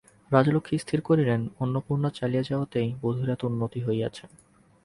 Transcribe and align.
রাজলক্ষ্মী 0.31 0.77
স্থির 0.77 0.99
করিলেন, 1.01 1.41
অন্নপূর্ণা 1.59 2.09
চলিয়া 2.19 2.43
যাওয়াতেই 2.43 2.89
বধূর 3.01 3.27
এত 3.29 3.41
উন্নতি 3.43 3.79
হইয়াছে। 3.87 4.23